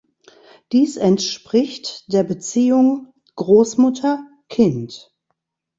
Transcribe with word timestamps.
Dies 0.71 0.97
entspricht 0.97 2.11
der 2.11 2.23
Beziehung 2.23 3.13
Großmutter-Kind. 3.35 5.13